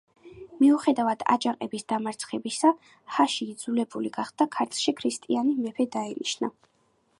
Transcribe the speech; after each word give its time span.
მიუხედავად 0.61 1.19
აჯანყების 1.33 1.85
დამარცხებისა, 1.93 2.71
შაჰი 3.19 3.47
იძულებული 3.55 4.13
გახდა 4.19 4.49
ქართლში 4.59 4.97
ქრისტიანი 5.03 5.57
მეფე 5.67 5.91
დაენიშნა. 5.99 6.55